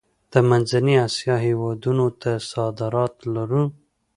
[0.31, 3.63] د منځنۍ اسیا هیوادونو ته صادرات لرو؟